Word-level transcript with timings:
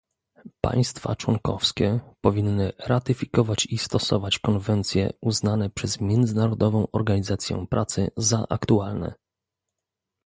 Państwa 0.61 1.15
członkowskie 1.15 1.99
powinny 2.21 2.71
ratyfikować 2.79 3.65
i 3.65 3.77
stosować 3.77 4.39
konwencje 4.39 5.09
uznane 5.21 5.69
przez 5.69 6.01
Międzynarodową 6.01 6.87
Organizację 6.91 7.67
Pracy 7.69 8.07
za 8.17 8.45
aktualne 8.49 9.13